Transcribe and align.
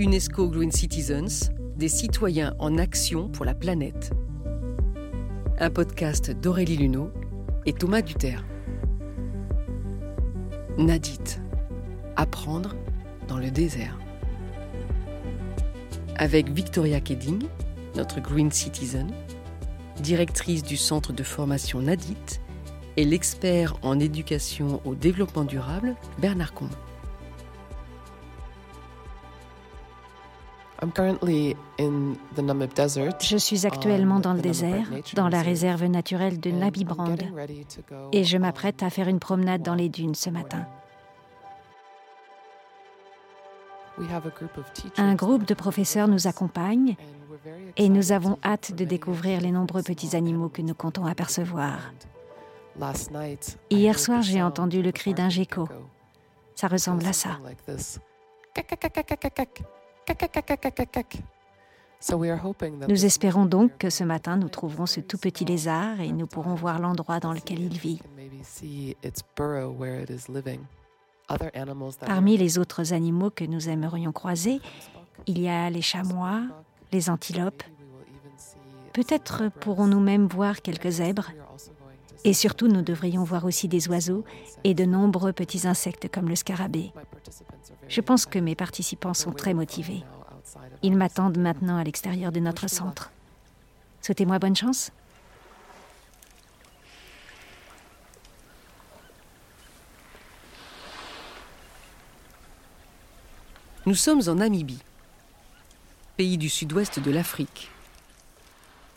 UNESCO 0.00 0.48
Green 0.48 0.72
Citizens, 0.72 1.50
des 1.76 1.90
citoyens 1.90 2.54
en 2.58 2.78
action 2.78 3.28
pour 3.28 3.44
la 3.44 3.54
planète. 3.54 4.12
Un 5.58 5.68
podcast 5.68 6.30
d'Aurélie 6.30 6.78
Luneau 6.78 7.10
et 7.66 7.74
Thomas 7.74 8.00
Duterre. 8.00 8.42
Nadit. 10.78 11.38
Apprendre 12.16 12.76
dans 13.28 13.36
le 13.36 13.50
désert. 13.50 13.98
Avec 16.16 16.48
Victoria 16.48 17.02
Kedding, 17.02 17.42
notre 17.94 18.20
Green 18.20 18.50
Citizen, 18.50 19.10
directrice 20.00 20.62
du 20.62 20.78
centre 20.78 21.12
de 21.12 21.22
formation 21.22 21.82
Nadit, 21.82 22.40
et 22.96 23.04
l'expert 23.04 23.76
en 23.82 24.00
éducation 24.00 24.80
au 24.86 24.94
développement 24.94 25.44
durable, 25.44 25.94
Bernard 26.22 26.54
Combe. 26.54 26.70
Je 33.20 33.36
suis 33.36 33.66
actuellement 33.66 34.20
dans 34.20 34.32
le 34.32 34.40
désert, 34.40 34.86
dans 35.14 35.28
la 35.28 35.42
réserve 35.42 35.84
naturelle 35.84 36.40
de 36.40 36.50
Nabibrand, 36.50 37.16
et 38.12 38.24
je 38.24 38.38
m'apprête 38.38 38.82
à 38.82 38.90
faire 38.90 39.08
une 39.08 39.18
promenade 39.18 39.62
dans 39.62 39.74
les 39.74 39.88
dunes 39.88 40.14
ce 40.14 40.30
matin. 40.30 40.66
Un 44.96 45.14
groupe 45.14 45.44
de 45.44 45.54
professeurs 45.54 46.08
nous 46.08 46.26
accompagne 46.26 46.96
et 47.76 47.88
nous 47.88 48.12
avons 48.12 48.38
hâte 48.42 48.72
de 48.74 48.84
découvrir 48.84 49.40
les 49.40 49.50
nombreux 49.50 49.82
petits 49.82 50.16
animaux 50.16 50.48
que 50.48 50.62
nous 50.62 50.74
comptons 50.74 51.04
apercevoir. 51.04 51.92
Hier 53.68 53.98
soir, 53.98 54.22
j'ai 54.22 54.42
entendu 54.42 54.80
le 54.80 54.92
cri 54.92 55.12
d'un 55.12 55.28
gecko. 55.28 55.68
Ça 56.54 56.68
ressemble 56.68 57.04
à 57.06 57.12
ça. 57.12 57.38
Nous 62.88 63.04
espérons 63.04 63.44
donc 63.44 63.76
que 63.78 63.90
ce 63.90 64.04
matin 64.04 64.36
nous 64.36 64.48
trouverons 64.48 64.86
ce 64.86 65.00
tout 65.00 65.18
petit 65.18 65.44
lézard 65.44 66.00
et 66.00 66.12
nous 66.12 66.26
pourrons 66.26 66.54
voir 66.54 66.78
l'endroit 66.78 67.20
dans 67.20 67.32
lequel 67.32 67.60
il 67.60 67.76
vit. 67.78 68.00
Parmi 72.06 72.36
les 72.36 72.58
autres 72.58 72.92
animaux 72.92 73.30
que 73.30 73.44
nous 73.44 73.68
aimerions 73.68 74.12
croiser, 74.12 74.60
il 75.26 75.38
y 75.38 75.48
a 75.48 75.68
les 75.68 75.82
chamois, 75.82 76.42
les 76.92 77.10
antilopes. 77.10 77.62
Peut-être 78.92 79.50
pourrons-nous 79.60 80.00
même 80.00 80.26
voir 80.26 80.62
quelques 80.62 80.90
zèbres. 80.90 81.30
Et 82.24 82.32
surtout, 82.32 82.68
nous 82.68 82.82
devrions 82.82 83.24
voir 83.24 83.44
aussi 83.44 83.68
des 83.68 83.88
oiseaux 83.88 84.24
et 84.64 84.74
de 84.74 84.84
nombreux 84.84 85.32
petits 85.32 85.66
insectes 85.66 86.08
comme 86.12 86.28
le 86.28 86.36
scarabée. 86.36 86.92
Je 87.88 88.00
pense 88.00 88.26
que 88.26 88.38
mes 88.38 88.54
participants 88.54 89.14
sont 89.14 89.32
très 89.32 89.54
motivés. 89.54 90.04
Ils 90.82 90.96
m'attendent 90.96 91.38
maintenant 91.38 91.76
à 91.76 91.84
l'extérieur 91.84 92.32
de 92.32 92.40
notre 92.40 92.68
centre. 92.68 93.10
Souhaitez-moi 94.02 94.38
bonne 94.38 94.56
chance. 94.56 94.90
Nous 103.86 103.94
sommes 103.94 104.22
en 104.28 104.36
Namibie, 104.36 104.82
pays 106.16 106.36
du 106.36 106.50
sud-ouest 106.50 107.00
de 107.00 107.10
l'Afrique. 107.10 107.70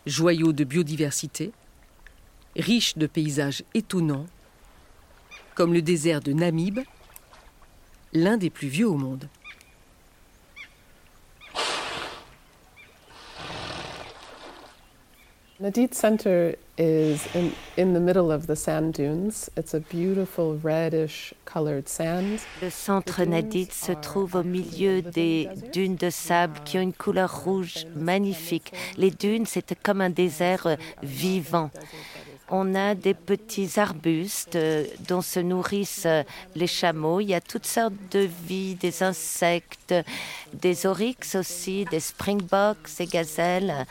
Joyau 0.05 0.51
de 0.51 0.65
biodiversité, 0.65 1.53
riche 2.55 2.97
de 2.97 3.07
paysages 3.07 3.63
étonnants, 3.73 4.25
comme 5.55 5.73
le 5.73 5.81
désert 5.81 6.21
de 6.21 6.33
Namib, 6.33 6.79
l'un 8.13 8.37
des 8.37 8.49
plus 8.49 8.67
vieux 8.67 8.87
au 8.87 8.95
monde. 8.97 9.27
Nadit 15.63 15.93
Center 15.93 16.57
is 16.77 17.25
in, 17.33 17.51
in 17.77 17.93
the 17.93 17.99
middle 17.99 18.31
of 18.31 18.47
the 18.47 18.55
sand 18.55 18.93
dunes. 18.93 19.49
It's 19.55 19.73
a 19.73 19.79
beautiful 19.79 20.57
reddish 20.61 21.33
colored 21.45 21.87
sand. 21.87 22.39
Le 22.61 22.69
centre 22.69 23.23
Nadit 23.23 23.71
se 23.71 23.93
trouve 23.93 24.35
au 24.35 24.43
milieu 24.43 25.01
des 25.01 25.47
dunes 25.71 25.95
de 25.95 26.09
sable 26.09 26.59
qui 26.65 26.77
ont 26.79 26.81
une 26.81 26.91
couleur 26.91 27.45
rouge 27.45 27.85
magnifique. 27.95 28.73
Les 28.97 29.09
dunes, 29.09 29.45
c'est 29.45 29.73
comme 29.81 30.01
un 30.01 30.09
désert 30.09 30.75
vivant. 31.01 31.71
On 32.49 32.75
a 32.75 32.93
des 32.93 33.13
petits 33.13 33.79
arbustes 33.79 34.57
euh, 34.57 34.85
dont 35.07 35.21
se 35.21 35.39
nourrissent 35.39 36.05
euh, 36.05 36.23
les 36.55 36.67
chameaux. 36.67 37.21
Il 37.21 37.29
y 37.29 37.33
a 37.33 37.39
toutes 37.39 37.65
sortes 37.65 37.93
de 38.11 38.27
vies, 38.45 38.75
des 38.75 39.01
insectes, 39.01 39.95
des 40.53 40.85
oryx 40.85 41.35
aussi, 41.35 41.85
des 41.85 42.01
springboks, 42.01 42.89
des 42.97 43.05
gazelles. 43.05 43.85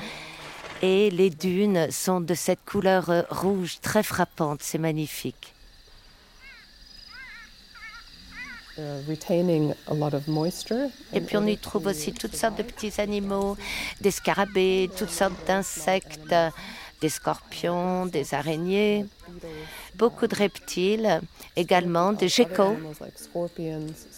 Et 0.83 1.11
les 1.11 1.31
dunes 1.31 1.91
sont 1.91 2.21
de 2.21 2.35
cette 2.35 2.63
couleur 2.67 3.09
euh, 3.09 3.23
rouge 3.31 3.79
très 3.81 4.03
frappante. 4.03 4.59
C'est 4.63 4.79
magnifique. 4.79 5.55
Et 11.13 11.21
puis 11.21 11.37
on 11.37 11.47
y 11.47 11.57
trouve 11.59 11.87
aussi 11.87 12.13
toutes 12.13 12.37
sortes 12.37 12.57
de 12.59 12.63
petits 12.63 13.01
animaux, 13.01 13.57
des 14.01 14.11
scarabées, 14.11 14.91
toutes 14.97 15.11
sortes 15.11 15.47
d'insectes 15.47 16.35
des 17.03 17.09
scorpions, 17.09 18.07
des 18.07 18.33
araignées, 18.33 19.05
beaucoup 19.97 20.29
de 20.29 20.37
reptiles, 20.37 21.21
également 21.57 22.13
des 22.13 22.29
geckos, 22.29 22.77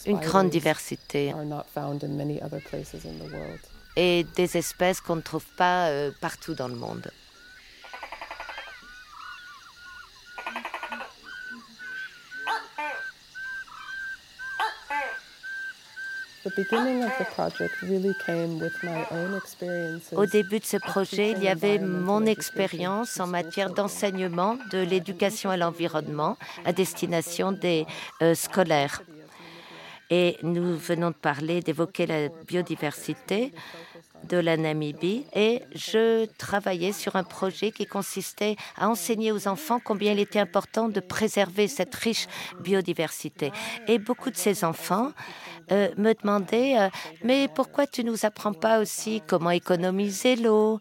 une 0.06 0.18
grande 0.18 0.50
diversité 0.50 1.34
et 3.96 4.26
des 4.36 4.56
espèces 4.56 5.00
qu'on 5.00 5.16
ne 5.16 5.22
trouve 5.22 5.46
pas 5.56 5.88
euh, 5.88 6.10
partout 6.20 6.54
dans 6.54 6.68
le 6.68 6.74
monde. 6.74 7.10
Au 20.16 20.26
début 20.26 20.58
de 20.58 20.64
ce 20.64 20.76
projet, 20.76 21.32
il 21.32 21.42
y 21.42 21.48
avait 21.48 21.78
mon 21.78 22.26
expérience 22.26 23.18
en 23.20 23.26
matière 23.26 23.70
d'enseignement 23.70 24.58
de 24.70 24.78
l'éducation 24.78 25.50
à 25.50 25.56
l'environnement 25.56 26.36
à 26.64 26.72
destination 26.72 27.52
des 27.52 27.86
euh, 28.22 28.34
scolaires. 28.34 29.02
Et 30.10 30.36
nous 30.42 30.76
venons 30.76 31.10
de 31.10 31.14
parler, 31.14 31.60
d'évoquer 31.60 32.06
la 32.06 32.28
biodiversité 32.46 33.52
de 34.28 34.36
la 34.36 34.56
Namibie 34.56 35.24
et 35.34 35.62
je 35.74 36.26
travaillais 36.38 36.92
sur 36.92 37.16
un 37.16 37.24
projet 37.24 37.70
qui 37.70 37.86
consistait 37.86 38.56
à 38.76 38.88
enseigner 38.88 39.32
aux 39.32 39.48
enfants 39.48 39.80
combien 39.82 40.12
il 40.12 40.18
était 40.18 40.38
important 40.38 40.88
de 40.88 41.00
préserver 41.00 41.68
cette 41.68 41.94
riche 41.94 42.26
biodiversité. 42.60 43.52
Et 43.86 43.98
beaucoup 43.98 44.30
de 44.30 44.36
ces 44.36 44.64
enfants 44.64 45.12
euh, 45.72 45.88
me 45.96 46.12
demandaient 46.12 46.78
euh, 46.78 46.88
mais 47.22 47.48
pourquoi 47.54 47.86
tu 47.86 48.04
nous 48.04 48.26
apprends 48.26 48.52
pas 48.52 48.80
aussi 48.80 49.22
comment 49.26 49.50
économiser 49.50 50.36
l'eau 50.36 50.78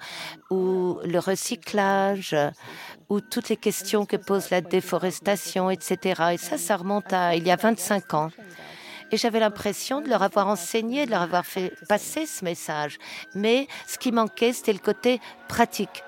ou 0.49 0.99
le 1.03 1.19
recyclage 1.19 2.35
ou 3.09 3.21
toutes 3.21 3.49
les 3.49 3.57
questions 3.57 4.05
que 4.05 4.17
pose 4.17 4.49
la 4.49 4.61
déforestation, 4.61 5.69
etc. 5.69 6.23
Et 6.33 6.37
ça, 6.37 6.57
ça 6.57 6.77
remonte 6.77 7.11
à 7.13 7.35
il 7.35 7.45
y 7.45 7.51
a 7.51 7.55
25 7.55 8.13
ans. 8.13 8.29
Et 9.13 9.17
j'avais 9.17 9.39
l'impression 9.39 10.01
de 10.01 10.09
leur 10.09 10.23
avoir 10.23 10.47
enseigné, 10.47 11.05
de 11.05 11.11
leur 11.11 11.21
avoir 11.21 11.45
fait 11.45 11.71
passer 11.87 12.25
ce 12.25 12.43
message. 12.43 12.97
Mais 13.35 13.67
ce 13.85 13.99
qui 13.99 14.11
manquait, 14.11 14.53
c'était 14.53 14.73
le 14.73 14.79
côté 14.79 15.21
pratique. 15.47 16.03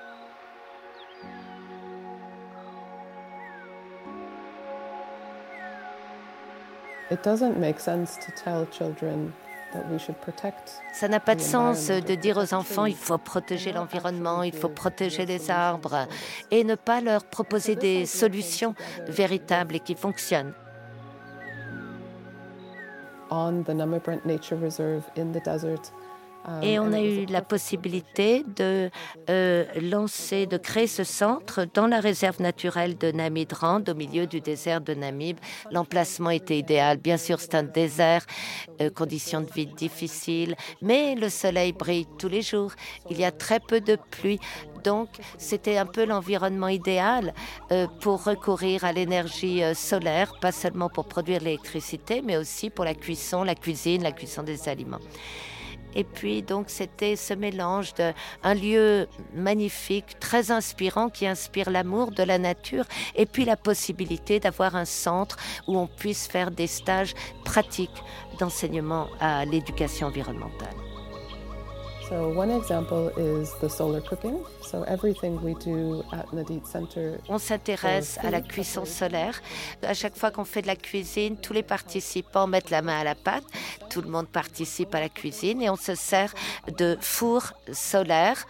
Ça 10.92 11.08
n'a 11.08 11.20
pas 11.20 11.36
de 11.36 11.40
sens 11.40 11.86
de 11.86 12.14
dire 12.16 12.36
aux 12.38 12.54
enfants 12.54 12.86
il 12.86 12.96
faut 12.96 13.18
protéger 13.18 13.70
l'environnement, 13.70 14.42
il 14.42 14.52
faut 14.52 14.68
protéger 14.68 15.26
les 15.26 15.48
arbres 15.48 16.08
et 16.50 16.64
ne 16.64 16.74
pas 16.74 17.00
leur 17.00 17.22
proposer 17.22 17.76
des 17.76 18.04
solutions 18.04 18.74
véritables 19.06 19.76
et 19.76 19.80
qui 19.80 19.94
fonctionnent. 19.94 20.54
Et 26.62 26.78
on 26.78 26.92
a 26.92 27.00
eu 27.00 27.26
la 27.26 27.42
possibilité 27.42 28.44
de 28.54 28.88
euh, 29.28 29.64
lancer, 29.82 30.46
de 30.46 30.56
créer 30.56 30.86
ce 30.86 31.02
centre 31.02 31.66
dans 31.74 31.88
la 31.88 31.98
réserve 31.98 32.40
naturelle 32.40 32.96
de 32.96 33.10
Namidrand, 33.10 33.82
au 33.88 33.94
milieu 33.94 34.28
du 34.28 34.40
désert 34.40 34.80
de 34.80 34.94
Namib. 34.94 35.38
L'emplacement 35.72 36.30
était 36.30 36.56
idéal. 36.56 36.98
Bien 36.98 37.16
sûr, 37.16 37.40
c'est 37.40 37.56
un 37.56 37.64
désert, 37.64 38.24
euh, 38.80 38.90
conditions 38.90 39.40
de 39.40 39.50
vie 39.50 39.66
difficiles, 39.66 40.54
mais 40.80 41.16
le 41.16 41.30
soleil 41.30 41.72
brille 41.72 42.06
tous 42.16 42.28
les 42.28 42.42
jours. 42.42 42.72
Il 43.10 43.18
y 43.18 43.24
a 43.24 43.32
très 43.32 43.58
peu 43.58 43.80
de 43.80 43.98
pluie. 44.12 44.38
Donc, 44.86 45.08
c'était 45.36 45.78
un 45.78 45.84
peu 45.84 46.06
l'environnement 46.06 46.68
idéal 46.68 47.34
euh, 47.72 47.88
pour 48.00 48.24
recourir 48.24 48.84
à 48.84 48.92
l'énergie 48.92 49.60
solaire, 49.74 50.32
pas 50.40 50.52
seulement 50.52 50.88
pour 50.88 51.06
produire 51.06 51.40
l'électricité, 51.40 52.22
mais 52.22 52.36
aussi 52.36 52.70
pour 52.70 52.84
la 52.84 52.94
cuisson, 52.94 53.42
la 53.42 53.56
cuisine, 53.56 54.04
la 54.04 54.12
cuisson 54.12 54.44
des 54.44 54.68
aliments. 54.68 55.00
Et 55.96 56.04
puis 56.04 56.42
donc 56.42 56.66
c'était 56.68 57.16
ce 57.16 57.34
mélange 57.34 57.94
d'un 57.94 58.54
lieu 58.54 59.08
magnifique, 59.34 60.20
très 60.20 60.50
inspirant, 60.50 61.08
qui 61.08 61.26
inspire 61.26 61.70
l'amour 61.70 62.12
de 62.12 62.22
la 62.22 62.38
nature, 62.38 62.84
et 63.16 63.26
puis 63.26 63.44
la 63.44 63.56
possibilité 63.56 64.38
d'avoir 64.38 64.76
un 64.76 64.84
centre 64.84 65.36
où 65.66 65.76
on 65.76 65.86
puisse 65.86 66.28
faire 66.28 66.50
des 66.50 66.68
stages 66.68 67.14
pratiques 67.44 68.02
d'enseignement 68.38 69.08
à 69.18 69.46
l'éducation 69.46 70.08
environnementale. 70.08 70.85
On 77.28 77.38
s'intéresse 77.38 78.18
à 78.22 78.30
la 78.30 78.40
cuisson 78.40 78.84
solaire. 78.84 79.40
À 79.82 79.92
chaque 79.92 80.16
fois 80.16 80.30
qu'on 80.30 80.44
fait 80.44 80.62
de 80.62 80.68
la 80.68 80.76
cuisine, 80.76 81.36
tous 81.36 81.52
les 81.52 81.64
participants 81.64 82.46
mettent 82.46 82.70
la 82.70 82.80
main 82.80 83.00
à 83.00 83.04
la 83.04 83.16
pâte. 83.16 83.44
Tout 83.90 84.02
le 84.02 84.08
monde 84.08 84.28
participe 84.28 84.94
à 84.94 85.00
la 85.00 85.08
cuisine 85.08 85.60
et 85.62 85.68
on 85.68 85.76
se 85.76 85.96
sert 85.96 86.32
de 86.78 86.96
four 87.00 87.52
solaire 87.72 88.46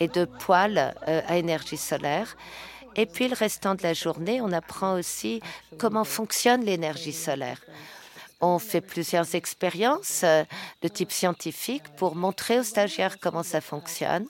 et 0.00 0.08
de 0.08 0.24
poêles 0.24 0.92
euh, 1.06 1.20
à 1.28 1.36
énergie 1.36 1.76
solaire. 1.76 2.36
Et 2.96 3.06
puis 3.06 3.28
le 3.28 3.36
restant 3.36 3.76
de 3.76 3.82
la 3.84 3.94
journée, 3.94 4.40
on 4.40 4.50
apprend 4.50 4.94
aussi 4.98 5.40
comment 5.78 6.04
fonctionne 6.04 6.64
l'énergie 6.64 7.12
solaire. 7.12 7.60
On 8.40 8.58
fait 8.58 8.80
plusieurs 8.80 9.34
expériences 9.34 10.22
euh, 10.22 10.44
de 10.82 10.88
type 10.88 11.10
scientifique 11.10 11.82
pour 11.96 12.14
montrer 12.14 12.60
aux 12.60 12.64
stagiaires 12.64 13.18
comment 13.18 13.42
ça 13.42 13.60
fonctionne. 13.60 14.26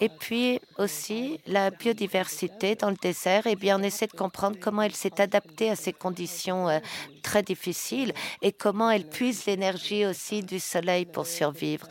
Et 0.00 0.08
puis 0.08 0.60
aussi 0.78 1.40
la 1.46 1.70
biodiversité 1.70 2.74
dans 2.74 2.90
le 2.90 2.96
désert, 2.96 3.46
eh 3.46 3.56
bien 3.56 3.78
on 3.78 3.82
essaie 3.82 4.06
de 4.06 4.12
comprendre 4.12 4.56
comment 4.60 4.82
elle 4.82 4.94
s'est 4.94 5.20
adaptée 5.20 5.70
à 5.70 5.76
ces 5.76 5.92
conditions 5.92 6.68
euh, 6.68 6.78
très 7.22 7.42
difficiles 7.42 8.12
et 8.42 8.52
comment 8.52 8.90
elle 8.90 9.08
puise 9.08 9.46
l'énergie 9.46 10.04
aussi 10.04 10.42
du 10.42 10.58
soleil 10.58 11.04
pour 11.04 11.26
survivre. 11.26 11.86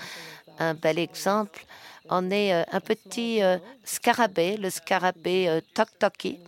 Un 0.60 0.74
bel 0.74 1.00
exemple 1.00 1.66
en 2.10 2.32
est 2.32 2.54
euh, 2.54 2.64
un 2.72 2.80
petit 2.82 3.42
scarabée, 3.84 4.58
le 4.58 4.70
scarabée 4.70 5.62
Toktoki 5.74 6.40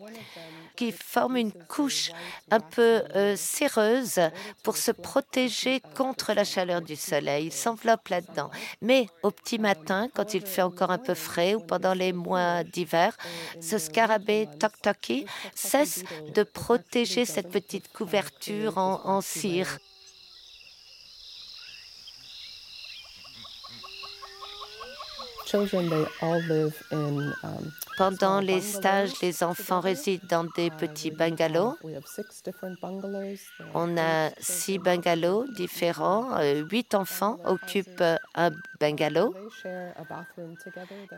qui 0.80 0.94
forme 0.94 1.36
une 1.36 1.52
couche 1.52 2.10
un 2.52 2.62
peu 2.62 3.04
euh, 3.14 3.36
céreuse 3.36 4.22
pour 4.64 4.78
se 4.78 4.92
protéger 4.92 5.82
contre 5.98 6.32
la 6.32 6.46
chaleur 6.46 6.82
du 6.82 6.96
soleil. 6.96 7.48
Il 7.48 7.52
s'enveloppe 7.52 8.08
là-dedans. 8.08 8.50
Mais 8.82 9.08
au 9.22 9.30
petit 9.30 9.60
matin, 9.60 10.08
quand 10.16 10.34
il 10.34 10.46
fait 10.46 10.62
encore 10.62 10.92
un 10.92 10.98
peu 10.98 11.16
frais 11.16 11.54
ou 11.54 11.60
pendant 11.60 11.94
les 11.94 12.14
mois 12.14 12.64
d'hiver, 12.64 13.18
ce 13.60 13.78
scarabée 13.78 14.48
toktoki 14.58 15.26
cesse 15.54 16.06
de 16.34 16.44
protéger 16.44 17.26
cette 17.26 17.50
petite 17.50 17.92
couverture 17.92 18.78
en 18.78 19.20
cire. 19.20 19.80
Pendant 27.98 28.40
les 28.40 28.62
stages, 28.62 29.12
les 29.22 29.44
enfants 29.44 29.80
résident 29.80 30.20
dans 30.30 30.44
des 30.56 30.70
petits 30.70 31.12
bungalows. 31.12 31.76
On 33.74 33.98
a 33.98 34.30
six 34.40 34.78
bungalows 34.80 35.46
différents. 35.56 36.38
Euh, 36.38 36.64
huit 36.70 36.94
enfants 36.96 37.40
occupent 37.46 38.04
un 38.36 38.52
bungalow. 38.80 39.34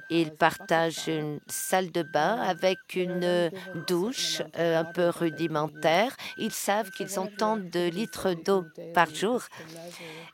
Ils 0.09 0.31
partagent 0.31 1.07
une 1.07 1.39
salle 1.47 1.91
de 1.91 2.03
bain 2.03 2.37
avec 2.41 2.79
une 2.95 3.51
douche 3.87 4.41
euh, 4.57 4.79
un 4.79 4.85
peu 4.85 5.09
rudimentaire. 5.09 6.15
Ils 6.37 6.51
savent 6.51 6.89
qu'ils 6.91 7.19
ont 7.19 7.29
tant 7.37 7.57
de 7.57 7.89
litres 7.89 8.33
d'eau 8.33 8.65
par 8.93 9.13
jour. 9.13 9.43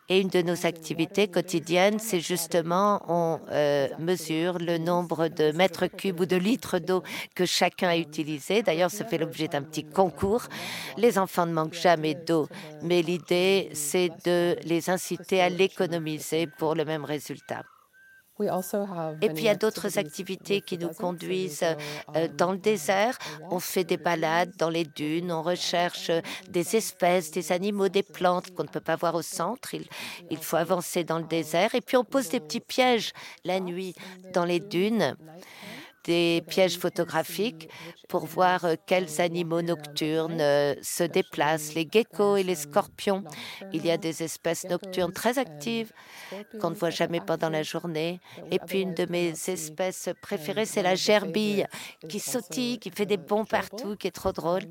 Et 0.10 0.22
une 0.22 0.30
de 0.30 0.42
nos 0.42 0.66
activités 0.66 1.28
quotidiennes, 1.28 2.00
c'est 2.00 2.22
justement 2.22 3.02
on 3.10 3.42
euh, 3.52 3.90
mesure 4.00 4.58
le 4.58 4.78
nombre 4.78 5.28
de 5.28 5.52
mètres 5.52 5.88
cubes 5.88 6.22
ou 6.22 6.26
de 6.26 6.38
litres 6.38 6.80
d'eau 6.80 7.04
que 7.36 7.46
chacun 7.46 7.90
a 7.90 7.98
utilisé. 7.98 8.64
D'ailleurs, 8.64 8.90
ça 8.92 9.04
fait 9.04 9.18
l'objet 9.18 9.50
d'un 9.50 9.64
petit 9.64 9.84
concours. 9.84 10.44
Les 10.96 11.18
enfants 11.18 11.46
ne 11.46 11.52
manquent 11.52 11.74
jamais 11.74 12.16
d'eau, 12.16 12.48
mais 12.84 13.02
l'idée, 13.02 13.70
c'est 13.74 14.10
de 14.26 14.56
les 14.64 14.90
inciter 14.90 15.42
à 15.42 15.50
l'économiser 15.50 16.48
pour 16.48 16.74
le 16.74 16.86
même 16.86 17.04
résultat. 17.04 17.17
Et 19.22 19.30
puis 19.30 19.44
il 19.44 19.48
y 19.48 19.50
a 19.50 19.56
d'autres 19.56 19.98
activités 19.98 20.62
qui 20.62 20.78
nous 20.78 20.90
conduisent 20.90 21.64
euh, 22.16 22.28
dans 22.38 22.52
le 22.52 22.60
désert. 22.60 23.18
On 23.50 23.60
fait 23.60 23.84
des 23.84 23.98
balades 23.98 24.52
dans 24.58 24.70
les 24.70 24.86
dunes, 24.86 25.32
on 25.32 25.42
recherche 25.42 26.12
des 26.48 26.76
espèces, 26.76 27.32
des 27.32 27.52
animaux, 27.52 27.90
des 27.90 28.04
plantes 28.04 28.54
qu'on 28.54 28.64
ne 28.64 28.68
peut 28.68 28.80
pas 28.80 28.96
voir 28.96 29.16
au 29.16 29.24
centre. 29.24 29.74
Il, 29.74 29.88
il 30.30 30.38
faut 30.38 30.58
avancer 30.58 31.04
dans 31.04 31.18
le 31.18 31.26
désert. 31.26 31.74
Et 31.74 31.82
puis 31.82 31.98
on 31.98 32.04
pose 32.04 32.30
des 32.30 32.40
petits 32.40 32.60
pièges 32.60 33.12
la 33.44 33.60
nuit 33.60 33.96
dans 34.34 34.46
les 34.46 34.60
dunes 34.60 35.16
des 36.08 36.42
pièges 36.48 36.80
photographiques 36.80 37.70
pour 38.08 38.26
voir 38.26 38.66
euh, 38.66 38.76
quels 38.88 39.22
animaux 39.22 39.62
nocturnes 39.62 40.40
euh, 40.42 40.74
se 40.82 41.04
déplacent, 41.04 41.76
les 41.76 41.88
geckos 41.92 42.38
et 42.38 42.44
les 42.44 42.56
scorpions. 42.56 43.24
Il 43.74 43.86
y 43.86 43.92
a 43.92 43.98
des 43.98 44.24
espèces 44.24 44.66
nocturnes 44.66 45.12
très 45.12 45.38
actives 45.38 45.92
qu'on 46.60 46.72
ne 46.72 46.76
voit 46.76 46.90
jamais 46.90 47.20
pendant 47.20 47.50
la 47.50 47.64
journée. 47.64 48.20
Et 48.52 48.60
puis 48.60 48.82
une 48.82 48.94
de 48.94 49.06
mes 49.06 49.34
espèces 49.48 50.10
préférées, 50.22 50.66
c'est 50.66 50.84
la 50.84 50.96
gerbille 50.96 51.68
qui 52.08 52.20
sautille, 52.20 52.80
qui 52.80 52.90
fait 52.90 53.06
des 53.06 53.18
bonds 53.18 53.46
partout, 53.46 53.96
qui 53.98 54.08
est 54.08 54.12
trop 54.12 54.32
drôle. 54.32 54.64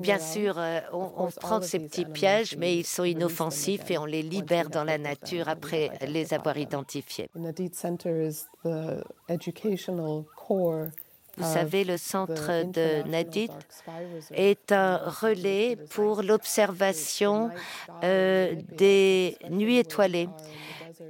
Bien 0.00 0.18
sûr, 0.18 0.58
euh, 0.58 0.80
on, 0.92 1.28
prend 1.30 1.60
ces 1.60 1.78
petits 1.80 2.04
pièges, 2.04 2.56
mais 2.56 2.76
ils 2.76 2.86
sont 2.86 3.04
inoffensifs 3.04 3.90
et 3.90 3.98
on 3.98 4.04
les 4.04 4.22
libère 4.22 4.70
dans 4.70 4.84
la 4.84 4.98
nature 4.98 5.48
après 5.48 5.90
les 6.06 6.34
avoir 6.34 6.56
identifiés. 6.58 7.30
Vous 11.36 11.52
savez, 11.52 11.84
le 11.84 11.96
centre 11.96 12.64
de 12.64 13.08
Nadit 13.08 13.50
est 14.32 14.70
un 14.70 14.98
relais 14.98 15.76
pour 15.90 16.22
l'observation 16.22 17.50
euh, 18.04 18.54
des 18.76 19.36
nuits 19.50 19.78
étoilées 19.78 20.28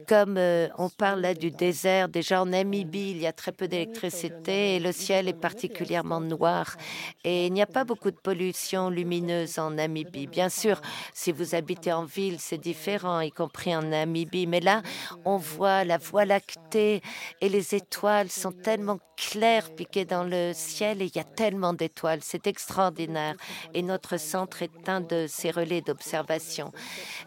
comme 0.08 0.36
euh, 0.38 0.68
on 0.78 0.88
parle 0.88 1.20
là 1.20 1.34
du 1.34 1.50
désert, 1.50 2.08
déjà 2.08 2.42
en 2.42 2.46
Namibie, 2.46 3.10
il 3.10 3.18
y 3.18 3.26
a 3.26 3.32
très 3.32 3.52
peu 3.52 3.68
d'électricité 3.68 4.76
et 4.76 4.80
le 4.80 4.92
ciel 4.92 5.28
est 5.28 5.40
particulièrement 5.40 6.20
noir. 6.20 6.76
Et 7.24 7.46
il 7.46 7.52
n'y 7.52 7.62
a 7.62 7.66
pas 7.66 7.84
beaucoup 7.84 8.10
de 8.10 8.16
pollution 8.16 8.90
lumineuse 8.90 9.58
en 9.58 9.70
Namibie. 9.70 10.26
Bien 10.26 10.48
sûr, 10.48 10.80
si 11.12 11.32
vous 11.32 11.54
habitez 11.54 11.92
en 11.92 12.04
ville, 12.04 12.36
c'est 12.38 12.58
différent, 12.58 13.20
y 13.20 13.30
compris 13.30 13.74
en 13.74 13.82
Namibie. 13.82 14.46
Mais 14.46 14.60
là, 14.60 14.82
on 15.24 15.36
voit 15.36 15.84
la 15.84 15.98
voie 15.98 16.24
lactée 16.24 17.02
et 17.40 17.48
les 17.48 17.74
étoiles 17.74 18.30
sont 18.30 18.52
tellement 18.52 18.98
claires 19.16 19.74
piquées 19.74 20.04
dans 20.04 20.24
le 20.24 20.52
ciel 20.54 21.02
et 21.02 21.06
il 21.06 21.16
y 21.16 21.20
a 21.20 21.24
tellement 21.24 21.72
d'étoiles. 21.72 22.20
C'est 22.22 22.46
extraordinaire. 22.46 23.34
Et 23.72 23.82
notre 23.82 24.18
centre 24.18 24.62
est 24.62 24.88
un 24.88 25.00
de 25.00 25.26
ces 25.28 25.50
relais 25.50 25.80
d'observation. 25.80 26.72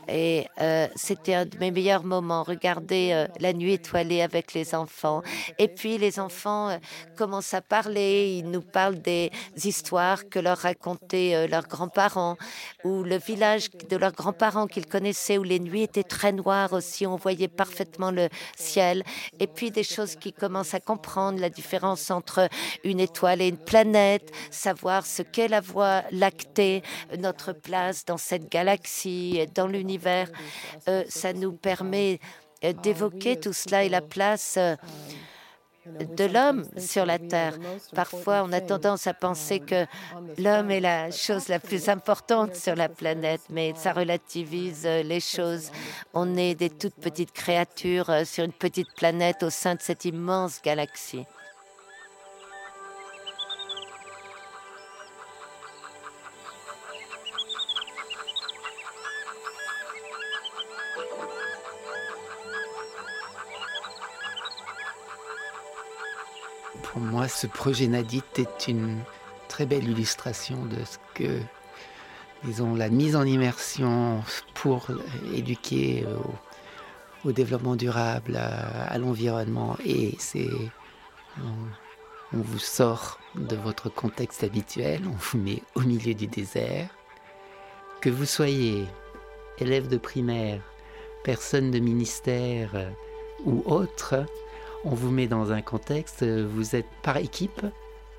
Et 0.07 0.47
euh, 0.61 0.87
c'était 0.95 1.33
un 1.33 1.45
de 1.45 1.57
mes 1.57 1.71
meilleurs 1.71 2.03
moments 2.03 2.43
regarder 2.47 3.11
euh, 3.11 3.27
la 3.39 3.53
nuit 3.53 3.73
étoilée 3.73 4.21
avec 4.21 4.53
les 4.53 4.73
enfants. 4.73 5.21
Et 5.59 5.67
puis 5.67 5.97
les 5.97 6.19
enfants 6.19 6.69
euh, 6.69 6.77
commencent 7.15 7.53
à 7.53 7.61
parler, 7.61 8.37
ils 8.39 8.49
nous 8.49 8.61
parlent 8.61 9.01
des 9.01 9.31
histoires 9.63 10.27
que 10.29 10.39
leur 10.39 10.57
racontaient 10.57 11.35
euh, 11.35 11.47
leurs 11.47 11.67
grands-parents 11.67 12.37
ou 12.83 13.03
le 13.03 13.17
village 13.17 13.69
de 13.89 13.97
leurs 13.97 14.13
grands-parents 14.13 14.67
qu'ils 14.67 14.85
connaissaient 14.85 15.37
où 15.37 15.43
les 15.43 15.59
nuits 15.59 15.83
étaient 15.83 16.03
très 16.03 16.31
noires 16.31 16.73
aussi, 16.73 17.05
on 17.05 17.17
voyait 17.17 17.47
parfaitement 17.47 18.11
le 18.11 18.29
ciel. 18.55 19.03
Et 19.39 19.47
puis 19.47 19.71
des 19.71 19.83
choses 19.83 20.15
qui 20.15 20.33
commencent 20.33 20.73
à 20.73 20.79
comprendre 20.79 21.39
la 21.39 21.49
différence 21.49 22.09
entre 22.09 22.49
une 22.83 22.99
étoile 22.99 23.41
et 23.41 23.47
une 23.47 23.57
planète, 23.57 24.31
savoir 24.51 25.05
ce 25.05 25.21
qu'est 25.21 25.47
la 25.47 25.61
voie 25.61 26.03
lactée, 26.11 26.81
notre 27.19 27.51
place 27.51 28.05
dans 28.05 28.17
cette 28.17 28.49
galaxie, 28.49 29.45
dans 29.53 29.67
l'univers. 29.67 30.29
ça 31.09 31.33
nous 31.33 31.53
permet 31.53 32.19
d'évoquer 32.61 33.39
tout 33.39 33.53
cela 33.53 33.83
et 33.83 33.89
la 33.89 34.01
place 34.01 34.55
euh, 34.57 34.75
de 35.85 36.25
l'homme 36.25 36.65
sur 36.77 37.05
la 37.05 37.17
Terre. 37.17 37.57
Parfois, 37.95 38.43
on 38.45 38.51
a 38.51 38.61
tendance 38.61 39.07
à 39.07 39.13
penser 39.13 39.59
que 39.59 39.85
l'homme 40.37 40.71
est 40.71 40.79
la 40.79 41.11
chose 41.11 41.47
la 41.47 41.59
plus 41.59 41.87
importante 41.89 42.55
sur 42.55 42.75
la 42.75 42.89
planète, 42.89 43.41
mais 43.49 43.73
ça 43.75 43.93
relativise 43.93 44.85
euh, 44.85 45.03
les 45.03 45.19
choses. 45.19 45.71
On 46.13 46.35
est 46.35 46.55
des 46.55 46.69
toutes 46.69 46.95
petites 46.95 47.31
créatures 47.31 48.11
sur 48.25 48.43
une 48.43 48.53
petite 48.53 48.93
planète 48.95 49.43
au 49.43 49.49
sein 49.49 49.75
de 49.75 49.81
cette 49.81 50.05
immense 50.05 50.61
galaxie. 50.61 51.25
Pour 66.97 67.05
moi, 67.05 67.27
ce 67.27 67.45
projet 67.45 67.85
Nadit 67.85 68.23
est 68.37 68.67
une 68.67 68.97
très 69.49 69.67
belle 69.67 69.87
illustration 69.87 70.65
de 70.65 70.83
ce 70.83 70.97
que, 71.13 71.39
disons, 72.43 72.73
la 72.73 72.89
mise 72.89 73.15
en 73.15 73.23
immersion 73.23 74.23
pour 74.55 74.87
éduquer 75.31 76.07
au 77.23 77.31
développement 77.31 77.75
durable, 77.75 78.35
à, 78.35 78.97
l'environnement, 78.97 79.77
et 79.85 80.15
c'est 80.17 80.49
on, 82.33 82.39
vous 82.41 82.57
sort 82.57 83.19
de 83.35 83.55
votre 83.55 83.89
contexte 83.89 84.43
habituel, 84.43 85.03
on 85.05 85.17
vous 85.19 85.37
met 85.37 85.61
au 85.75 85.81
milieu 85.81 86.15
du 86.15 86.25
désert, 86.25 86.89
que 88.01 88.09
vous 88.09 88.25
soyez 88.25 88.87
élève 89.59 89.87
de 89.87 89.97
primaire, 89.97 90.63
personne 91.23 91.69
de 91.69 91.77
ministère 91.77 92.71
ou 93.45 93.61
autre, 93.67 94.25
on 94.84 94.96
vous 94.96 95.12
met 95.12 95.27
dans 95.27 95.51
un 95.51 95.62
contexte, 95.62 96.24
vous 96.24 96.75
êtes 96.75 96.88
par 97.03 97.17
équipe, 97.17 97.62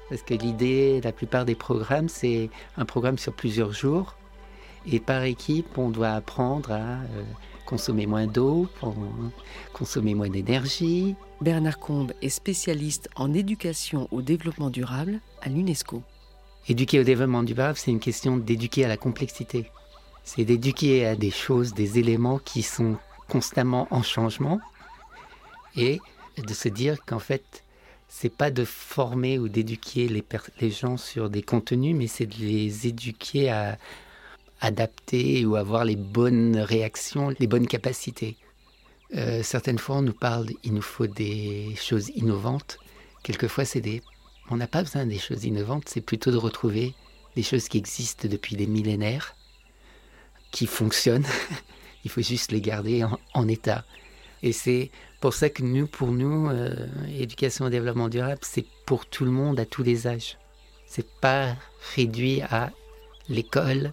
parce 0.09 0.23
que 0.23 0.35
l'idée, 0.35 1.00
la 1.03 1.12
plupart 1.12 1.45
des 1.45 1.55
programmes, 1.55 2.09
c'est 2.09 2.50
un 2.77 2.85
programme 2.85 3.19
sur 3.19 3.33
plusieurs 3.33 3.73
jours. 3.73 4.15
Et 4.91 5.00
par 5.00 5.23
équipe, 5.25 5.77
on 5.77 5.91
doit 5.91 6.11
apprendre 6.11 6.73
à 6.73 6.77
euh, 6.77 7.25
consommer 7.67 8.07
moins 8.07 8.27
d'eau, 8.27 8.69
consommer 9.75 10.15
moins 10.15 10.31
d'énergie. 10.31 11.15
Bernard 11.43 11.79
Combe 11.79 12.12
est 12.23 12.31
spécialiste 12.31 13.11
en 13.17 13.35
éducation 13.35 14.09
au 14.11 14.23
développement 14.23 14.71
durable 14.71 15.21
à 15.43 15.50
l'UNESCO. 15.50 16.03
Éduquer 16.69 17.00
au 17.00 17.05
développement 17.05 17.43
durable, 17.43 17.77
c'est 17.77 17.91
une 17.91 18.00
question 18.00 18.37
d'éduquer 18.37 18.85
à 18.85 18.88
la 18.88 18.97
complexité. 18.97 19.71
C'est 20.25 20.45
d'éduquer 20.45 21.07
à 21.07 21.17
des 21.17 21.31
choses, 21.31 21.75
des 21.75 21.99
éléments 21.99 22.38
qui 22.38 22.62
sont 22.62 22.97
constamment 23.29 23.88
en 23.91 24.03
changement 24.03 24.59
et 25.77 26.00
de 26.42 26.54
se 26.54 26.68
dire 26.68 26.97
qu'en 27.04 27.18
fait, 27.18 27.64
c'est 28.09 28.35
pas 28.35 28.50
de 28.50 28.64
former 28.64 29.38
ou 29.38 29.49
d'éduquer 29.49 30.09
les, 30.09 30.71
gens 30.71 30.97
sur 30.97 31.30
des 31.30 31.42
contenus, 31.42 31.95
mais 31.95 32.07
c'est 32.07 32.26
de 32.26 32.37
les 32.37 32.87
éduquer 32.87 33.50
à 33.50 33.78
adapter 34.61 35.45
ou 35.45 35.57
avoir 35.57 35.85
les 35.85 35.97
bonnes 35.97 36.57
réactions, 36.57 37.35
les 37.38 37.47
bonnes 37.47 37.66
capacités. 37.66 38.37
Euh, 39.14 39.42
certaines 39.42 39.78
fois, 39.78 39.97
on 39.97 40.02
nous 40.02 40.12
parle, 40.12 40.49
il 40.64 40.75
nous 40.75 40.83
faut 40.83 41.07
des 41.07 41.75
choses 41.76 42.11
innovantes. 42.14 42.78
Quelquefois, 43.23 43.64
c'est 43.64 43.80
des, 43.80 44.02
on 44.50 44.57
n'a 44.57 44.66
pas 44.66 44.83
besoin 44.83 45.07
des 45.07 45.18
choses 45.18 45.45
innovantes, 45.45 45.88
c'est 45.88 46.00
plutôt 46.00 46.30
de 46.30 46.37
retrouver 46.37 46.95
des 47.37 47.42
choses 47.42 47.68
qui 47.68 47.78
existent 47.78 48.28
depuis 48.28 48.57
des 48.57 48.66
millénaires, 48.66 49.37
qui 50.50 50.66
fonctionnent. 50.66 51.26
il 52.04 52.11
faut 52.11 52.23
juste 52.23 52.52
les 52.52 52.61
garder 52.61 53.04
en, 53.35 53.49
état. 53.49 53.85
Et 54.42 54.52
c'est 54.52 54.90
pour 55.21 55.35
ça 55.35 55.49
que 55.49 55.63
nous, 55.63 55.87
pour 55.87 56.09
nous, 56.09 56.49
euh, 56.49 56.87
éducation 57.09 57.67
au 57.67 57.71
développement 57.71 58.09
durable, 58.09 58.41
c'est 58.43 58.65
pour 58.87 59.07
tout 59.07 59.25
le 59.25 59.31
monde 59.31 59.59
à 59.59 59.67
tous 59.67 59.83
les 59.83 60.07
âges. 60.07 60.39
C'est 60.87 61.09
pas 61.21 61.57
réduit 61.95 62.43
à 62.43 62.71
l'école, 63.29 63.93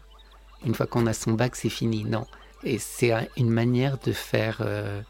une 0.65 0.73
fois 0.73 0.85
qu'on 0.85 1.07
a 1.07 1.13
son 1.13 1.33
bac, 1.33 1.55
c'est 1.55 1.69
fini. 1.69 2.03
Non. 2.03 2.25
Et 2.63 2.79
c'est 2.79 3.11
une 3.37 3.49
manière 3.49 3.97
de 3.99 4.11
faire 4.11 4.57
euh, 4.61 5.01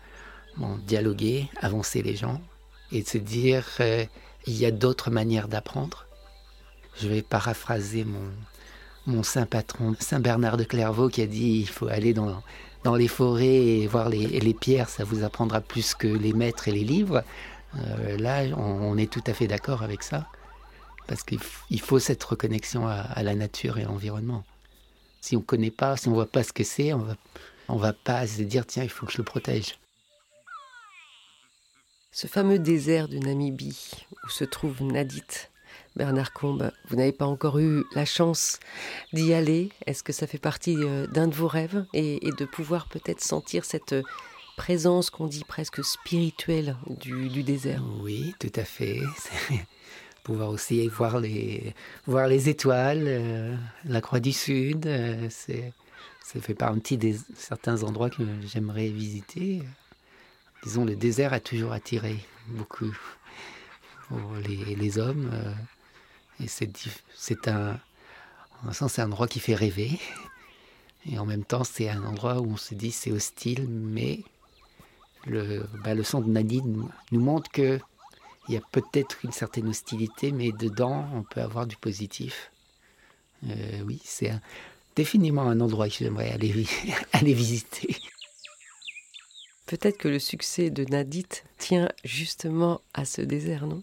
dialoguer, 0.86 1.50
avancer 1.62 2.02
les 2.02 2.16
gens 2.16 2.42
et 2.92 3.04
de 3.04 3.08
se 3.08 3.18
dire 3.18 3.66
euh, 3.80 4.06
il 4.46 4.58
y 4.58 4.66
a 4.66 4.72
d'autres 4.72 5.12
manières 5.12 5.48
d'apprendre. 5.48 6.06
Je 6.98 7.08
vais 7.08 7.22
paraphraser 7.22 8.04
mon, 8.04 8.32
mon 9.06 9.24
saint 9.24 9.46
patron, 9.46 9.96
Saint 10.00 10.20
Bernard 10.20 10.58
de 10.58 10.64
Clairvaux, 10.64 11.10
qui 11.10 11.22
a 11.22 11.28
dit 11.28 11.60
il 11.60 11.70
faut 11.70 11.88
aller 11.88 12.14
dans, 12.14 12.42
dans 12.86 12.96
les 12.96 13.08
forêts 13.08 13.88
voir 13.88 14.10
les, 14.10 14.54
pierres, 14.54 14.90
ça 14.90 15.04
vous 15.04 15.24
apprendra 15.24 15.60
plus 15.60 15.96
que 15.96 16.08
les 16.08 16.34
maîtres 16.34 16.68
et 16.68 16.72
les 16.72 16.84
livres. 16.84 17.24
Euh, 17.78 18.16
là, 18.18 18.44
on, 18.56 18.96
est 18.96 19.12
tout 19.12 19.24
à 19.26 19.34
fait 19.34 19.48
d'accord 19.48 19.82
avec 19.82 20.04
ça, 20.04 20.28
parce 21.08 21.24
qu'il 21.24 21.82
faut 21.82 21.98
cette 21.98 22.24
reconnexion 22.24 22.88
à, 22.88 23.24
la 23.24 23.34
nature 23.34 23.80
et 23.80 23.84
à 23.84 23.88
l'environnement. 23.88 24.44
Si 25.20 25.36
on 25.36 25.40
ne 25.40 25.46
connaît 25.46 25.72
pas, 25.72 25.98
si 25.98 26.08
on 26.08 26.12
ne 26.12 26.16
voit 26.16 26.28
pas 26.28 26.44
ce 26.44 26.54
que 26.54 26.64
c'est, 26.64 26.94
on 26.94 27.00
va, 27.00 27.16
va 27.70 27.94
pas 27.94 28.28
se 28.28 28.44
dire 28.44 28.68
tiens, 28.68 28.84
il 28.84 28.90
faut 28.92 29.08
que 29.08 29.12
je 29.12 29.18
le 29.18 29.24
protège. 29.24 29.80
Ce 32.12 32.28
fameux 32.28 32.60
désert 32.60 33.08
de 33.08 33.18
Namibie 33.18 34.06
où 34.26 34.30
se 34.30 34.44
trouve 34.44 34.84
Nadit, 34.84 35.50
Bernard 35.96 36.34
Combe, 36.34 36.72
vous 36.90 36.98
n'avez 36.98 37.14
pas 37.14 37.26
encore 37.26 37.60
eu 37.60 37.86
la 37.94 38.06
chance 38.06 38.60
d'y 39.14 39.34
aller. 39.34 39.70
Est-ce 39.86 40.04
que 40.04 40.12
ça 40.12 40.28
fait 40.28 40.38
partie 40.38 40.76
euh, 40.78 41.08
d'un 41.08 41.28
de 41.28 41.34
vos 41.34 41.48
rêves 41.48 41.86
et, 41.94 42.20
de 42.38 42.46
pouvoir 42.46 42.90
peut-être 42.90 43.22
sentir 43.22 43.64
cette 43.64 43.96
présence 44.58 45.10
qu'on 45.10 45.28
dit 45.28 45.46
presque 45.48 45.84
spirituelle 45.84 46.76
du, 47.00 47.44
désert? 47.44 47.82
Oui, 48.02 48.36
tout 48.40 48.52
à 48.56 48.66
fait. 48.66 49.00
pouvoir 50.24 50.50
aussi 50.50 50.86
voir 50.88 51.20
les, 51.20 51.74
étoiles, 52.50 53.06
euh, 53.08 53.56
la 53.86 54.02
Croix 54.02 54.20
du 54.20 54.34
Sud. 54.34 54.88
Euh, 54.88 55.30
ça 55.30 56.42
fait 56.42 56.56
partie 56.56 56.98
des 56.98 57.16
certains 57.36 57.84
endroits 57.84 58.10
que 58.10 58.24
j'aimerais 58.46 58.90
visiter. 58.90 59.62
Disons, 60.64 60.84
le 60.84 60.96
désert 60.96 61.32
a 61.32 61.40
toujours 61.40 61.72
attiré 61.72 62.18
beaucoup 62.50 62.92
les, 64.44 64.98
hommes. 64.98 65.30
Et 66.44 66.48
c'est, 66.48 67.48
un, 67.48 67.80
en 68.64 68.70
un 68.70 68.74
sens, 68.74 68.94
c'est 68.94 69.02
un 69.02 69.06
endroit 69.06 69.28
qui 69.28 69.40
fait 69.40 69.56
rêver. 69.56 70.00
Et 71.08 71.20
en 71.20 71.26
même 71.28 71.44
temps, 71.44 71.64
c'est 71.64 71.88
un 71.88 72.04
endroit 72.04 72.40
où 72.42 72.54
on 72.54 72.58
se 72.58 72.74
dit 72.74 72.92
c'est 72.92 73.12
hostile, 73.12 73.68
mais 73.70 74.24
le, 75.28 75.64
bah, 75.84 75.94
le 75.94 76.04
son 76.04 76.20
de 76.20 76.30
Nadine 76.30 76.90
nous 77.12 77.20
montre 77.20 77.52
que 77.52 77.80
il 78.48 78.56
y 78.56 78.58
a 78.58 78.62
peut-être 78.72 79.24
une 79.24 79.32
certaine 79.32 79.68
hostilité, 79.68 80.32
mais 80.32 80.52
dedans, 80.52 81.08
on 81.14 81.24
peut 81.24 81.42
avoir 81.42 81.68
du 81.68 81.76
positif. 81.78 82.52
Euh, 83.48 83.82
oui, 83.86 84.02
c'est 84.04 84.32
définitivement 84.96 85.44
un 85.44 85.60
endroit 85.62 85.90
que 85.90 85.96
j'aimerais 85.96 86.32
aller, 86.32 86.66
aller 87.14 87.34
visiter. 87.34 87.98
Peut-être 89.66 89.98
que 89.98 90.08
le 90.08 90.20
succès 90.20 90.70
de 90.70 90.86
Nadit 90.86 91.28
tient 91.58 91.90
justement 92.04 92.82
à 92.94 93.06
ce 93.06 93.22
désert, 93.22 93.66
non? 93.66 93.82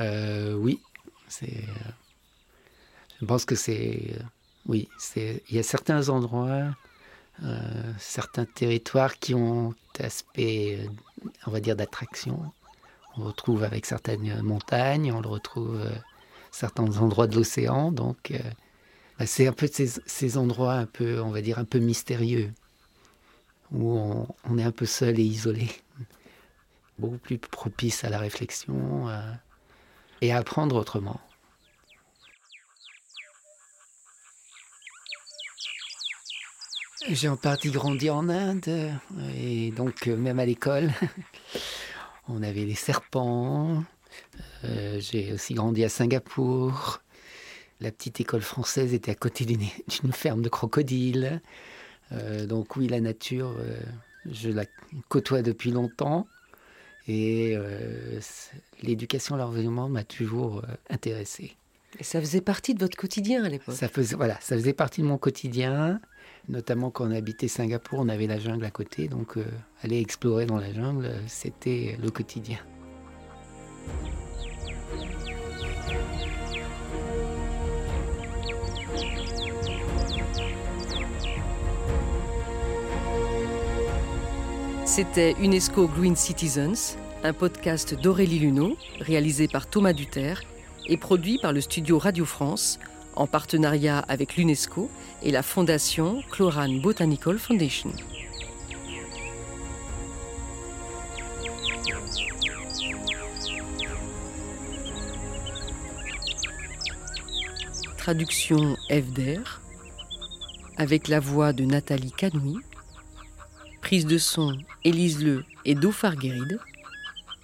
Euh, 0.00 0.54
Oui, 0.54 0.80
c'est. 1.32 1.64
je 3.20 3.26
pense 3.26 3.44
que 3.44 3.54
c'est. 3.54 4.18
oui, 4.66 4.88
c'est. 4.98 5.42
Il 5.48 5.56
y 5.56 5.58
a 5.58 5.62
certains 5.62 6.08
endroits, 6.08 6.76
euh, 7.42 7.92
certains 7.98 8.44
territoires 8.44 9.18
qui 9.18 9.34
ont 9.34 9.74
aspect, 9.98 10.88
on 11.46 11.50
va 11.50 11.60
dire, 11.60 11.76
d'attraction 11.76 12.52
on 13.16 13.24
retrouve 13.24 13.62
avec 13.64 13.86
certaines 13.86 14.40
montagnes, 14.42 15.12
on 15.12 15.20
le 15.20 15.28
retrouve 15.28 15.80
euh, 15.80 15.90
certains 16.50 16.96
endroits 16.98 17.26
de 17.26 17.36
l'océan. 17.36 17.92
Donc, 17.92 18.30
euh, 18.30 18.38
bah, 19.18 19.26
c'est 19.26 19.46
un 19.46 19.52
peu 19.52 19.68
ces, 19.68 20.36
endroits 20.38 20.74
un 20.74 20.86
peu, 20.86 21.20
on 21.20 21.30
va 21.30 21.42
dire, 21.42 21.58
un 21.58 21.64
peu 21.64 21.78
mystérieux, 21.78 22.52
où 23.70 24.26
on, 24.44 24.58
est 24.58 24.64
un 24.64 24.72
peu 24.72 24.86
seul 24.86 25.18
et 25.18 25.24
isolé, 25.24 25.68
beaucoup 26.98 27.18
plus 27.18 27.38
propice 27.38 28.04
à 28.04 28.10
la 28.10 28.18
réflexion 28.18 29.08
et 30.22 30.32
apprendre 30.32 30.76
autrement. 30.76 31.20
J'ai 37.10 37.28
en 37.28 37.36
partie 37.36 37.70
grandi 37.70 38.08
en 38.08 38.28
Inde, 38.28 38.92
et 39.36 39.72
donc 39.72 40.06
euh, 40.06 40.16
même 40.16 40.38
à 40.38 40.46
l'école. 40.46 40.92
On 42.28 42.44
avait 42.44 42.64
les 42.64 42.76
serpents. 42.76 43.82
Euh, 44.64 45.00
j'ai 45.00 45.32
aussi 45.32 45.54
grandi 45.54 45.82
à 45.82 45.88
Singapour. 45.88 47.02
La 47.80 47.90
petite 47.90 48.20
école 48.20 48.42
française 48.42 48.94
était 48.94 49.10
à 49.10 49.16
côté 49.16 49.44
d'une 49.44 49.66
ferme 50.12 50.42
de 50.42 50.48
crocodiles. 50.48 51.42
Euh, 52.12 52.46
donc 52.46 52.76
oui, 52.76 52.86
la 52.86 53.00
nature, 53.00 53.56
je 54.30 54.50
la 54.50 54.64
côtoie 55.08 55.42
depuis 55.42 55.72
longtemps. 55.72 56.28
Et 57.08 57.56
l'éducation 58.82 59.34
à 59.34 59.38
l'environnement 59.38 59.88
m'a 59.88 60.04
toujours 60.04 60.62
intéressé. 60.88 61.56
Et 61.98 62.04
ça 62.04 62.20
faisait 62.20 62.40
partie 62.40 62.74
de 62.74 62.80
votre 62.80 62.96
quotidien 62.96 63.44
à 63.44 63.48
l'époque 63.48 63.74
ça 63.74 63.88
faisait, 63.88 64.16
Voilà, 64.16 64.38
ça 64.40 64.56
faisait 64.56 64.72
partie 64.72 65.02
de 65.02 65.06
mon 65.06 65.18
quotidien. 65.18 66.00
Notamment 66.48 66.90
quand 66.90 67.06
on 67.06 67.10
habitait 67.10 67.48
Singapour, 67.48 68.00
on 68.00 68.08
avait 68.08 68.26
la 68.26 68.38
jungle 68.38 68.64
à 68.64 68.70
côté, 68.70 69.08
donc 69.08 69.36
euh, 69.36 69.44
aller 69.82 70.00
explorer 70.00 70.46
dans 70.46 70.58
la 70.58 70.72
jungle, 70.72 71.12
c'était 71.28 71.96
le 72.02 72.10
quotidien. 72.10 72.58
C'était 84.94 85.34
UNESCO 85.40 85.88
Green 85.88 86.16
Citizens, 86.16 86.98
un 87.24 87.32
podcast 87.32 87.94
d'Aurélie 87.94 88.40
Luneau, 88.40 88.76
réalisé 89.00 89.48
par 89.48 89.66
Thomas 89.66 89.94
Duterre 89.94 90.42
et 90.86 90.98
produit 90.98 91.38
par 91.38 91.54
le 91.54 91.62
studio 91.62 91.98
Radio 91.98 92.26
France 92.26 92.78
en 93.16 93.26
partenariat 93.26 94.00
avec 94.00 94.36
l'UNESCO 94.36 94.90
et 95.22 95.30
la 95.30 95.42
fondation 95.42 96.20
Cloran 96.30 96.68
Botanical 96.82 97.38
Foundation. 97.38 97.90
Traduction 107.96 108.76
FDR 108.90 109.62
avec 110.76 111.08
la 111.08 111.18
voix 111.18 111.54
de 111.54 111.64
Nathalie 111.64 112.12
Canoui. 112.12 112.58
Prise 113.80 114.04
de 114.04 114.18
son 114.18 114.58
Élise 114.84 115.22
Le 115.22 115.44
et 115.64 115.74
Dauphar 115.74 116.16
Guéride. 116.16 116.58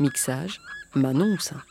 Mixage 0.00 0.61
Manon 0.95 1.35
Houssin. 1.35 1.62